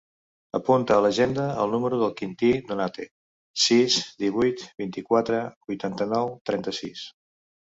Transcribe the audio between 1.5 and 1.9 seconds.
el